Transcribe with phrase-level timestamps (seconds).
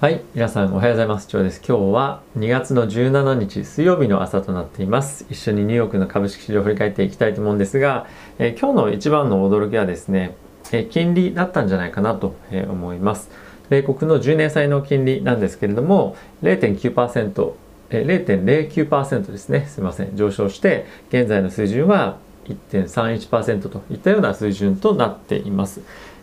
[0.00, 1.26] はい、皆さんおはようございます。
[1.26, 1.60] 長です。
[1.60, 5.26] 今日は2月の17日水曜日の朝となっています。
[5.28, 8.06] 一緒にニューヨークの株式市場を振り返っていきたいと思うんですが、
[8.38, 10.36] えー今日の一番の驚きはですね、
[10.70, 13.28] えー金利だったんじゃないかなとえ思います。
[13.70, 17.52] 米国の10年債の金利なんですけれども、0.9%、
[17.90, 19.66] えー0.09%ですね。
[19.66, 20.16] すいません。
[20.16, 25.80] 上昇して、現在の水準は1.31%といったような水準となっています。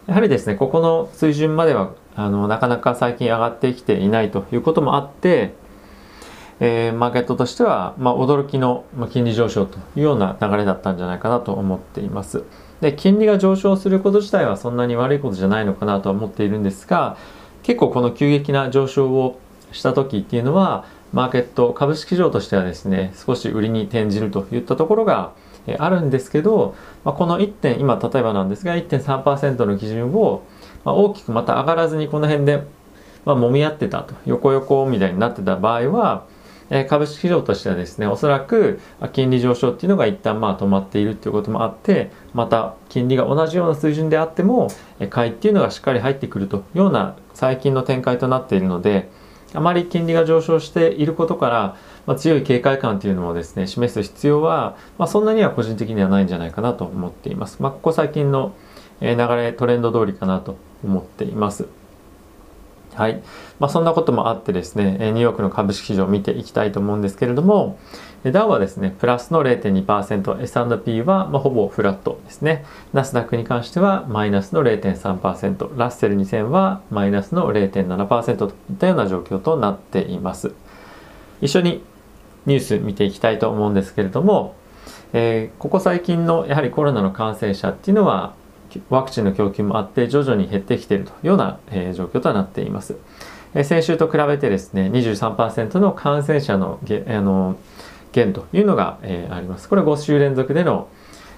[0.08, 5.54] やはりですね、ここの水準まではあのなかなか最近上がってきていないということもあって、
[6.60, 12.44] えーマーケットとしては、まあ、驚きの金利上昇というような流れだったんじゃないかなと思っています。
[12.82, 17.18] で金利が上昇すること自体はそんなに悪いことじゃないのかなとは思っているんですが
[17.64, 19.40] 結構この急激な上昇を
[19.72, 25.32] した時っていうのはマーケット株式市場としてはですね少し売りに転じるといったところが
[25.80, 30.44] あるんですけど、まあ、この1点今例えばなんですが1.3%の基準を、
[30.86, 32.64] まあ、大きくまた上がらずにこの辺で、
[33.26, 36.26] まあ、揉み合ってたと横横みたいになってた場合は、
[36.70, 38.80] えー株式市場としてはですねおそらく
[39.14, 44.70] 金利上昇っていうのが一旦まあ止まっているっていうこともあってまた金利が同じような水準であっても
[45.00, 49.10] えー買いっていうのがしっかり入ってくるというような最近の展開となっているので
[49.56, 57.62] あまり金利が上昇していることから、まあ、強い警戒感というのもですね示す必要は、まあ、そんなには個人的にはないんじゃないかなと思っています。
[57.62, 58.54] まあ、ここ最近の
[59.02, 61.68] え流れトレンド通りかなと思っています。
[62.96, 63.22] はい。
[63.60, 67.78] まあ、そんなこともあってですね、ニューヨークの株式市場を見ていきたいと思うんですけれども、
[68.24, 72.66] ダウはですね、プラスの0.2%、S&P はまあほぼフラットですね。
[72.94, 80.54] ナスダックに関してはマイナスの0.3%、ラッセル2000はマイナスの0.7%といったような状況となっています。
[81.42, 81.84] 一緒に
[82.46, 84.56] ニュース見ていきたいと思うんですけれども、
[85.14, 88.34] えーここ最近のやはりコロナの感染者っていうのは
[88.90, 92.96] ワクチンの供給もあって徐々に減ってきているというような、えー状況となっています。
[93.54, 97.56] えー先週と比べてですね23%の感染者のげあの
[98.12, 99.70] 減というのが、えーあります。
[99.70, 100.88] これ5週連続での、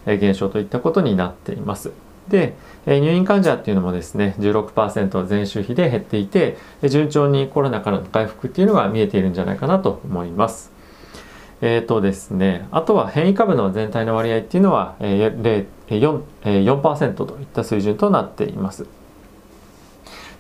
[0.06, 1.92] えー減少といったことになっています。
[2.30, 10.77] で、え入院患者っていうのもですね16%前週比で減っていてえ順調にコロナからの回復っていうのが見えているんじゃないかなと思います。
[11.62, 18.86] えーとですね、あとは変異株の全体の割合っていうのは、えー0えー4えー4%といった水準となっています。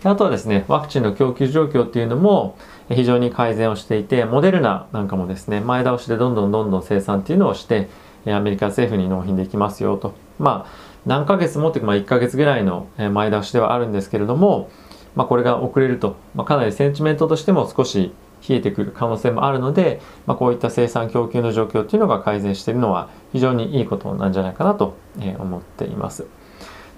[0.03, 2.55] あとはですね、ワクチンの供給状況っていうのも
[2.89, 7.89] 非常に改善をしていて、モデルナなんかもですね、前倒しでどんどんどんどん生産っていうのをして、
[8.27, 10.13] アメリカ政府に納品できますよと。
[10.37, 10.71] まあ、
[11.05, 14.69] 何ヶ月もというか、まあ、1ヶ月ぐらいの前倒しではあるんですけれども、
[15.15, 18.13] まあ、これが遅れると、まあ、かなりセンチメントとしても少し
[18.47, 24.95] 冷えてくる可能性もあるので、まあ、こういった生産供給の状況っていうのが改善しているのは非常にいいことなんじゃないかなと
[25.39, 26.25] 思っています。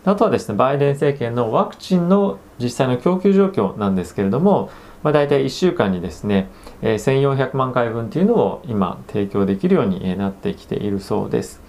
[0.05, 4.72] あとはですね、バイデン政権のワクチンの実際の供給状況なんですけれども、
[5.03, 6.49] まあ、大体1週間にですね、
[6.81, 11.61] え1400万回分っていうのを今提供できるようになってきているそうです。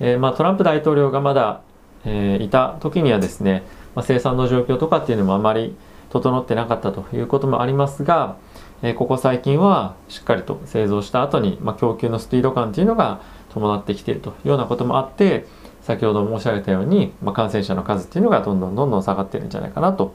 [0.00, 1.60] えーまあ、トランプ大統領がまだ、
[2.04, 3.64] えいた時にはですね、
[3.94, 5.74] まあ、生産の状況とかっていうのもあまり
[6.10, 8.36] 整ってなかったということもありますが、
[8.82, 13.20] えここ最近はしっかりと製造した後に、まあ、供給のスピード感っていうのが
[13.52, 15.46] 伴ってきているというようなこともあって
[15.82, 20.14] 先ほど申し上げたように、まあ、感染者の数っていうのがどんどんどんどん下がってるんじゃないかなと、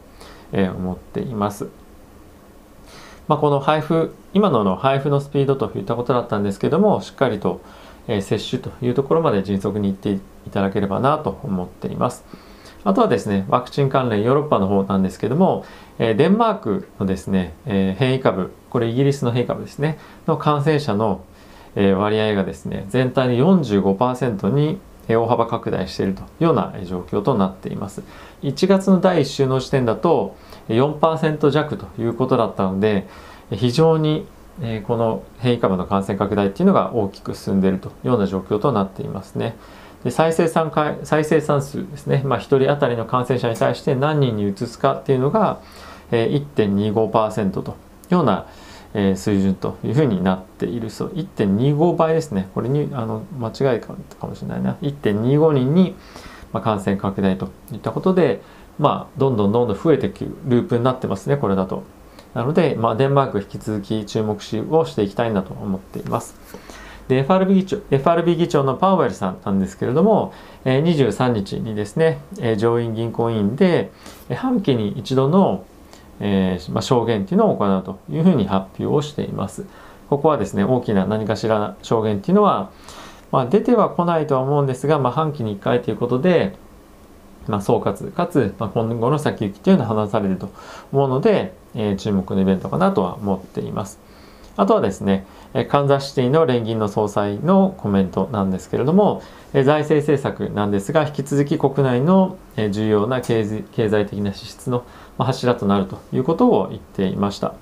[0.52, 1.70] え思っています。
[3.28, 7.62] まあ、この配布今のの配布のスピードといったことだったんですけどもしっかりと、
[8.08, 10.20] え接種というところまで迅速にいってい
[10.52, 12.26] ただければなと思っています。
[12.84, 15.66] あとはですね、ワクチン関連ヨーロッパの方なんですけども、
[16.00, 21.24] えデンマークのですね、え変異株、これイギリスの変異株ですね、の感染者の、
[21.76, 28.04] え割合がですね、全体の45%に大幅拡大しているというような状況となっています。
[28.44, 30.36] 1月の第1週の時点だと
[30.70, 33.08] 4%弱ということだったので、
[33.52, 34.26] 非常に
[34.88, 39.56] この変異株の感染拡大っていうのが大きく進んでいるというような状況となっていますね。
[40.04, 45.62] で再生産回再生産数ですね、まあ、1人当たりの感染者に対して何人に移すかっていうのが、
[46.12, 47.74] えー1.25%とい
[48.12, 48.48] うような、
[48.94, 55.96] えー水準というふうになっているそう1.25倍ですねこれにあの間違いかかもしれないな1.25人に、
[56.52, 58.42] まあ、感染拡大といったことで、
[58.80, 61.84] まあ、どんどんどんどん増えていくループになってますねこれだと。
[62.34, 66.36] なので、まあ、デンマーク引き続き注目しをしていきたいなと思っています。
[67.12, 73.92] で FRB 議長 FRB 議長のパウエルさんなんですけれども、えー23日にですね、えー上院銀行委員で
[74.30, 75.66] えー半期に一度の、
[76.22, 79.66] えーまあ、証言っていうのを行うというふうに発表をしています。
[80.10, 82.72] ここはですね大きな何かしら証言っていうのは、
[83.34, 86.56] まあ、出てはこないとは思うんですが、まあ、半期に1回ということで、
[87.48, 90.50] まあ、総括かつ、まあ、今後の先行きというのを話されると
[90.94, 94.11] 思うので、えー、注目のイベントかなとは思っています。
[94.58, 95.26] あとはですね、
[95.70, 99.22] カンザスシティの連銀の総裁のコメントなんですけれども、
[99.54, 102.38] 財政政策なんですが、引き続き国内の
[102.72, 104.86] 重要な経済的な支出の
[105.18, 107.54] 柱となるということを言っていました。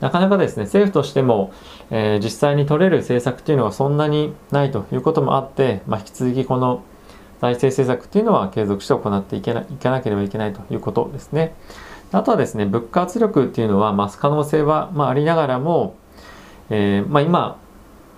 [0.00, 1.52] なかなかですね、政府としても、
[1.90, 6.82] えー、実際に取れる政策というのがそんなにないということもあって、まあ、引き続きこの
[7.40, 11.54] 財政政策というのは継続して行っていけないかなければいけないということですね。
[12.12, 15.96] あとはですね、物価圧力っていうのは増す可能性は、まあ、ありながらも、
[16.70, 17.58] えー、まあ、今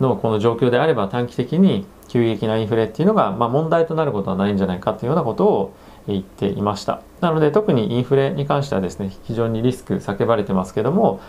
[0.01, 5.75] のこの状況であれば短期的に急激なインフレっていうのが、まあ、問題となることはないんじゃないかというようなことを
[6.09, 7.03] 言っていました。
[7.21, 11.21] なので特にインフレに関してはですね、非常にリスク叫ばれてますけども、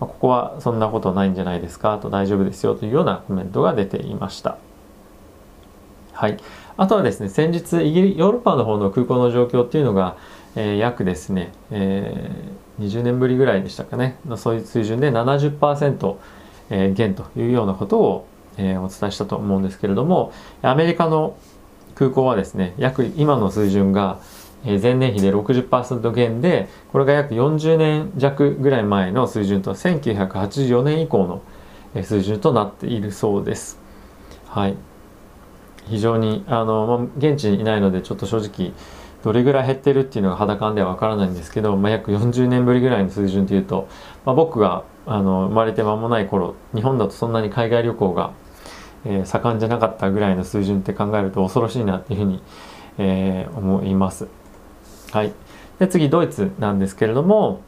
[0.00, 4.58] ここはそんなことないんじゃないですかと大丈夫ですよというようなコメントが出ていました。
[6.12, 6.36] はい。
[6.76, 10.16] あとはですね、先日イギリヨーロッパの方の空港の状況っていうのが、
[10.54, 16.16] えー、約ですね、えー、20年ぶりぐらいでしたかね、のそういう水準で70%、
[16.70, 20.32] えー、減というようなことを、えー、お伝えしたと思うんですけれども、
[20.62, 21.36] アメリカの
[21.94, 24.20] 空港はですね、約今の水準が、
[24.64, 31.42] え前年比で60%減でこれが約40年弱ぐらい前の水準と1984年以降の
[32.02, 33.78] 水準となっているそうです。
[34.48, 34.76] はい
[35.88, 38.72] 非常にあの、まあ、現地にいないのでちょっと正直
[39.22, 43.88] どれぐらい減ってるっていうのが肌感ではわからないんですけど、まあ、約40年ぶりぐらいの水準というと、
[44.24, 48.32] まあ、僕があの生まれて間もない頃日本だとそんなに海外旅行が、
[49.04, 52.42] えー、盛んじゃなかったぐらいの水準って考えると恐ろしいなっていうふうに、
[52.98, 54.26] えー、思います。
[55.12, 55.32] はい、
[55.78, 57.60] で次ドイツなんですけれども、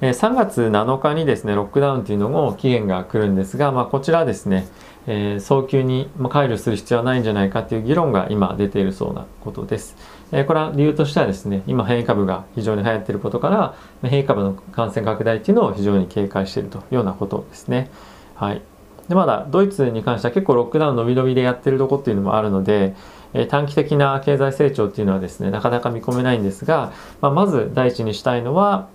[0.00, 4.66] え3月7日にですねロックダウンというのも期限が来るんですが、まあ、こちらですね、
[5.06, 9.96] え、早急に解除する必要はないんじゃないかという議論が今出ているそうなことです。
[10.32, 13.74] え、これは理由としてはですね今変異株が非常に流行っていることから
[14.08, 17.90] 変異株の感染拡大というのを非常に警戒しているというようなことですね。
[18.36, 18.62] はい、
[19.08, 22.94] でまだドイツに関しては結構ロックダウン伸び伸びでやってるとこっていうのもあるので、
[23.34, 28.88] え短期的な経済成長っていうのはですねなかなか見込めないんですが、まあ、まず第一にしたいのは、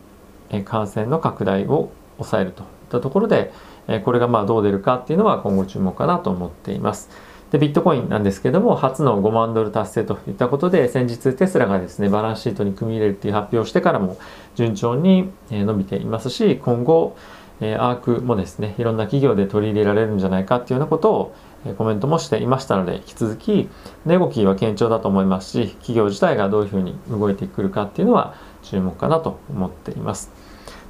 [0.49, 3.51] え感染の拡大を抑えるといったところで、
[3.87, 7.09] えこれがまあどう出るかっていうのは今後注目かなと思っています。
[7.51, 14.17] でビットコインなんですけども初の5万ドル達成といったことで先日テスラがですねバランスシートに組み入れるっていう発表をしてからも
[14.55, 17.15] 順調に伸びていますし今後
[17.61, 21.35] アークもですねいろんな企業で取り入れられるんじゃないかっていうようなことを
[21.77, 23.69] コメントもしていましたので引き続き
[24.05, 30.31] 値動きは堅調だと思いますし企業自体がどういうふうに動いてくるかっていうのは注目かなと思っています。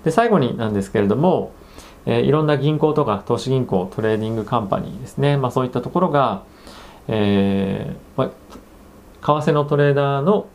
[0.03, 1.51] で最後になんですけれども、
[2.05, 6.43] えー、いろんな銀行とか投資銀行トレーディングカンパニーですね、まあ、そういったところが、
[7.07, 10.47] えーまあ、為替のトレーダーの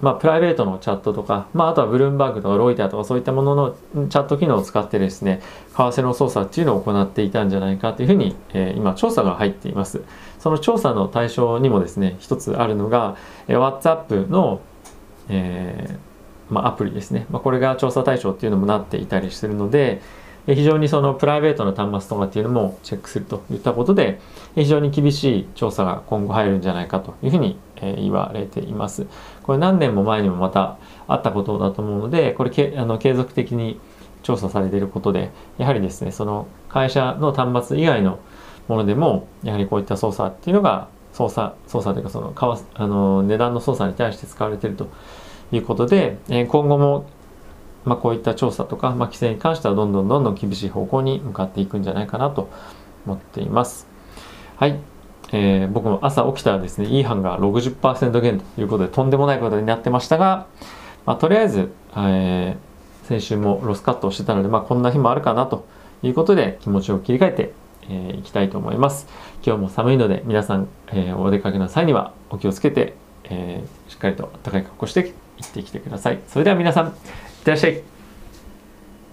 [0.00, 3.74] まあ、プライベートのチャットとか、まあ、あとはブルームバーグとかロイターとかそういったものの
[4.08, 5.42] チャット機能を使ってですね、
[5.76, 10.02] 為替の操作っていうのを行っていたんじゃないかというふうに、えー、今調査が入っています。
[10.38, 13.16] その調査の対象にもですね、一つあるのが、
[13.46, 14.62] えー、WhatsApp の、
[15.28, 17.26] えー、まあ、アプリですね。
[17.30, 20.00] まあ、これが調査対象っていうのもなっていたりするので、
[20.46, 24.20] 非常にそのプライベートの端末とかっていうのもチェックするといったことで
[24.54, 29.06] 非常に厳しい調査が今後入るんじゃないかというふうに言われています。
[29.42, 30.78] これ何年も前にもまた
[31.08, 33.80] あったことだと思うのでこれけあの継続的に
[34.22, 38.20] 調査されていることでやはりですねその会社の端末以外の
[38.68, 42.34] ものでもやはりこういった操作っていうのが操作操作というかその
[42.74, 44.88] あの値段の操作に対して使われていると
[45.52, 47.06] いうことで今後も
[47.84, 52.50] まあ、こういった調査とか、まあ、規制に関してはどんどんどんどん厳しい方向に向かっていくんじゃないかなと
[53.06, 53.86] 思っています。
[54.56, 54.78] はい。
[55.32, 60.46] えー、僕も朝起きたらですね、E 班が60%減ということでとんでもないことになってましたが、
[61.06, 65.66] まあ、とりあえず、えー、先週もロスカットをしてたので、まあ、こんな日もあるかなと
[66.02, 67.46] いうことで気持ちを切り替えてい、
[67.90, 69.06] えー、きたいと思います。
[69.44, 72.94] 今日も寒いので皆さん、えー、お出かけの際にはお気をつけて、
[73.24, 76.20] えー、しっかりと暖かい格好して行ってきてください。
[76.28, 76.94] それでは皆さん、
[77.40, 77.82] Entonces,